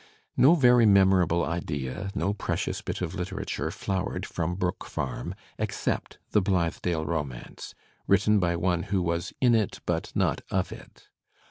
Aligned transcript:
No 0.35 0.55
very 0.55 0.87
memorable 0.87 1.45
idea, 1.45 2.09
no 2.15 2.33
precious 2.33 2.81
bit 2.81 3.01
of 3.01 3.13
literature 3.13 3.69
flow 3.69 4.05
ered 4.05 4.25
from 4.25 4.55
Brook 4.55 4.83
Farm 4.85 5.35
except 5.59 6.17
"The 6.31 6.41
Blithedale 6.41 7.05
Romance," 7.05 7.75
written 8.07 8.39
by 8.39 8.55
one 8.55 8.81
who 8.89 9.03
was 9.03 9.31
in 9.39 9.53
it 9.53 9.79
but 9.85 10.11
not 10.15 10.41
of 10.49 10.71
it. 10.71 11.09